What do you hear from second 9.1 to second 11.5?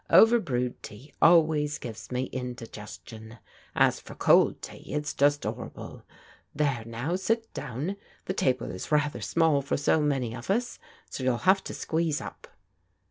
small for so many of os, so you'll